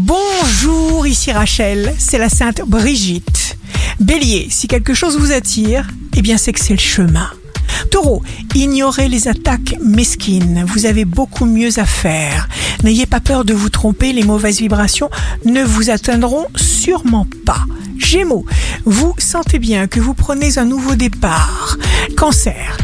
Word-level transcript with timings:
Bonjour, 0.00 1.08
ici 1.08 1.32
Rachel, 1.32 1.92
c'est 1.98 2.18
la 2.18 2.28
Sainte 2.28 2.62
Brigitte. 2.64 3.58
Bélier, 3.98 4.46
si 4.48 4.68
quelque 4.68 4.94
chose 4.94 5.18
vous 5.18 5.32
attire, 5.32 5.88
eh 6.16 6.22
bien 6.22 6.36
c'est 6.36 6.52
que 6.52 6.60
c'est 6.60 6.74
le 6.74 6.78
chemin. 6.78 7.28
Taureau, 7.90 8.22
ignorez 8.54 9.08
les 9.08 9.26
attaques 9.26 9.74
mesquines, 9.82 10.64
vous 10.68 10.86
avez 10.86 11.04
beaucoup 11.04 11.46
mieux 11.46 11.80
à 11.80 11.84
faire. 11.84 12.48
N'ayez 12.84 13.06
pas 13.06 13.18
peur 13.18 13.44
de 13.44 13.54
vous 13.54 13.70
tromper, 13.70 14.12
les 14.12 14.22
mauvaises 14.22 14.60
vibrations 14.60 15.10
ne 15.44 15.64
vous 15.64 15.90
atteindront 15.90 16.46
sûrement 16.54 17.26
pas. 17.44 17.64
Gémeaux, 17.98 18.46
vous 18.84 19.14
sentez 19.18 19.58
bien 19.58 19.88
que 19.88 19.98
vous 19.98 20.14
prenez 20.14 20.58
un 20.58 20.64
nouveau 20.64 20.94
départ. 20.94 21.76
Cancer, 22.16 22.76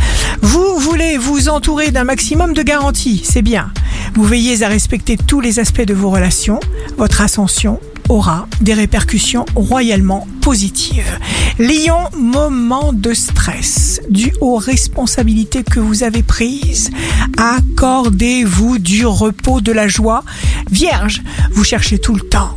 vous 0.42 0.78
voulez 0.80 1.16
vous 1.16 1.48
entourer 1.48 1.92
d'un 1.92 2.02
maximum 2.02 2.54
de 2.54 2.62
garanties, 2.64 3.22
c'est 3.24 3.42
bien. 3.42 3.72
Vous 4.14 4.24
veillez 4.24 4.62
à 4.62 4.68
respecter 4.68 5.16
tous 5.16 5.40
les 5.40 5.58
aspects 5.58 5.82
de 5.82 5.92
vos 5.92 6.08
relations. 6.08 6.60
Votre 6.96 7.20
ascension 7.20 7.80
aura 8.08 8.46
des 8.60 8.74
répercussions 8.74 9.44
royalement 9.56 10.28
positives. 10.40 11.18
Lion, 11.58 12.08
moment 12.16 12.92
de 12.92 13.12
stress 13.12 14.00
dû 14.08 14.32
aux 14.40 14.56
responsabilités 14.56 15.64
que 15.64 15.80
vous 15.80 16.04
avez 16.04 16.22
prises. 16.22 16.90
Accordez-vous 17.38 18.78
du 18.78 19.04
repos, 19.04 19.60
de 19.60 19.72
la 19.72 19.88
joie. 19.88 20.22
Vierge, 20.70 21.22
vous 21.50 21.64
cherchez 21.64 21.98
tout 21.98 22.14
le 22.14 22.20
temps. 22.20 22.54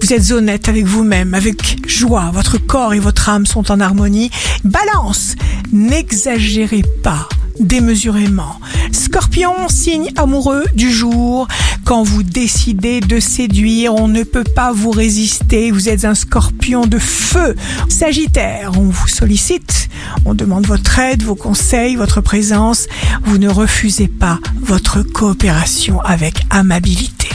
Vous 0.00 0.12
êtes 0.12 0.30
honnête 0.30 0.68
avec 0.68 0.84
vous-même, 0.84 1.34
avec 1.34 1.88
joie. 1.88 2.30
Votre 2.32 2.58
corps 2.58 2.94
et 2.94 3.00
votre 3.00 3.28
âme 3.28 3.46
sont 3.46 3.72
en 3.72 3.80
harmonie. 3.80 4.30
Balance, 4.62 5.34
n'exagérez 5.72 6.84
pas 7.02 7.28
démesurément. 7.60 8.58
Scorpion, 8.92 9.68
signe 9.68 10.10
amoureux 10.16 10.64
du 10.74 10.92
jour. 10.92 11.48
Quand 11.84 12.02
vous 12.02 12.22
décidez 12.22 13.00
de 13.00 13.18
séduire, 13.20 13.94
on 13.94 14.06
ne 14.06 14.22
peut 14.22 14.44
pas 14.44 14.72
vous 14.72 14.90
résister. 14.90 15.70
Vous 15.70 15.88
êtes 15.88 16.04
un 16.04 16.14
scorpion 16.14 16.86
de 16.86 16.98
feu. 16.98 17.56
Sagittaire, 17.88 18.72
on 18.76 18.84
vous 18.84 19.08
sollicite. 19.08 19.88
On 20.24 20.34
demande 20.34 20.66
votre 20.66 20.98
aide, 20.98 21.22
vos 21.22 21.34
conseils, 21.34 21.96
votre 21.96 22.20
présence. 22.20 22.86
Vous 23.24 23.38
ne 23.38 23.48
refusez 23.48 24.08
pas 24.08 24.38
votre 24.60 25.02
coopération 25.02 26.00
avec 26.02 26.34
amabilité. 26.50 27.28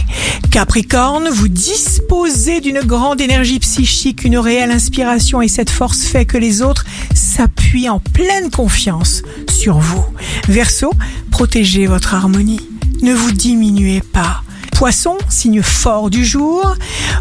Capricorne, 0.52 1.30
vous 1.30 1.50
disposez 1.50 2.62
d'une 2.62 2.80
grande 2.80 3.22
énergie 3.22 3.60
psychique, 3.60 4.24
une 4.24 4.38
réelle 4.38 4.72
inspiration 4.72 5.42
et 5.42 5.48
cette 5.48 5.70
force 5.70 6.04
fait 6.04 6.26
que 6.26 6.38
les 6.38 6.62
autres 6.62 6.86
s'appuient 7.14 7.90
en 7.90 8.00
pleine 8.00 8.50
confiance 8.50 9.24
sur 9.50 9.78
vous. 9.78 10.04
Verseau, 10.48 10.92
protégez 11.38 11.86
votre 11.86 12.16
harmonie. 12.16 12.68
Ne 13.04 13.14
vous 13.14 13.32
diminuez 13.32 14.02
pas. 14.02 14.42
Poisson, 14.72 15.20
signe 15.30 15.62
fort 15.62 16.10
du 16.10 16.26
jour, 16.26 16.76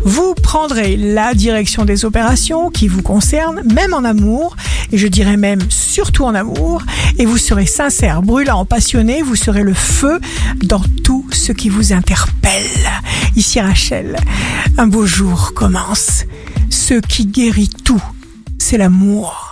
vous 0.07 0.33
prendrez 0.43 0.97
la 0.97 1.35
direction 1.35 1.85
des 1.85 2.07
opérations 2.07 2.71
qui 2.71 2.89
vous 2.89 3.03
concernent, 3.03 3.61
même 3.75 3.93
en 3.93 4.05
amour, 4.05 4.57
et 4.91 4.97
je 4.97 5.07
dirais 5.07 5.37
même 5.37 5.61
surtout 5.69 6.25
en 6.25 6.35
amour, 6.35 6.81
et 7.19 7.27
vous 7.27 7.37
serez 7.37 7.67
sincère, 7.67 8.23
brûlant, 8.23 8.65
passionné, 8.65 9.21
vous 9.21 9.37
serez 9.37 9.63
le 9.63 9.75
feu 9.75 10.19
dans 10.65 10.83
tout 11.05 11.27
ce 11.31 11.53
qui 11.53 11.69
vous 11.69 11.93
interpelle. 11.93 12.63
Ici 13.37 13.61
Rachel, 13.61 14.17
un 14.79 14.87
beau 14.87 15.05
jour 15.05 15.53
commence. 15.55 16.25
Ce 16.71 16.95
qui 16.95 17.27
guérit 17.27 17.69
tout, 17.85 18.03
c'est 18.59 18.79
l'amour. 18.79 19.46